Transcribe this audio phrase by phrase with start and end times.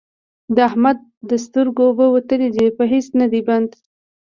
[0.55, 0.97] د احمد
[1.29, 3.69] د سترګو اوبه وتلې دي؛ په هيڅ نه دی بند،